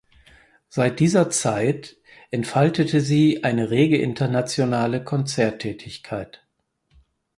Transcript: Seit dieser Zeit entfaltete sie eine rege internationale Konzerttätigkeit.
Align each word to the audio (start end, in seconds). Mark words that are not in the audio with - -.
Seit 0.67 0.99
dieser 0.99 1.29
Zeit 1.29 1.97
entfaltete 2.31 3.01
sie 3.01 3.43
eine 3.43 3.69
rege 3.69 3.97
internationale 3.99 5.03
Konzerttätigkeit. 5.03 6.43